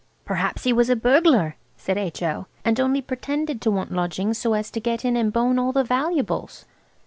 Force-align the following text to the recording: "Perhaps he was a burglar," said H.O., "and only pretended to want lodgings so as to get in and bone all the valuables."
"Perhaps 0.25 0.63
he 0.63 0.73
was 0.73 0.89
a 0.89 0.95
burglar," 0.95 1.57
said 1.77 1.95
H.O., 1.95 2.47
"and 2.65 2.79
only 2.79 3.03
pretended 3.03 3.61
to 3.61 3.69
want 3.69 3.91
lodgings 3.93 4.39
so 4.39 4.53
as 4.55 4.71
to 4.71 4.79
get 4.79 5.05
in 5.05 5.15
and 5.15 5.31
bone 5.31 5.59
all 5.59 5.71
the 5.71 5.83
valuables." 5.83 6.65